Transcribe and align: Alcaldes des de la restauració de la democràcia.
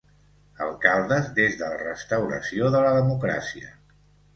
Alcaldes 0.67 1.29
des 1.41 1.59
de 1.61 1.69
la 1.75 1.79
restauració 1.85 2.75
de 2.79 2.85
la 2.89 2.99
democràcia. 3.01 3.77